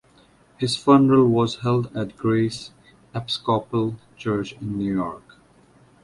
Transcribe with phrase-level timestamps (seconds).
[0.57, 2.71] His funeral was held at Grace
[3.13, 5.37] Episcopal Church in New York.